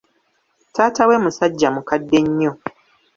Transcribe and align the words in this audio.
Taata 0.73 1.01
we 1.09 1.15
musajja 1.23 1.67
mukadde 1.75 2.17
nnyo. 2.25 2.51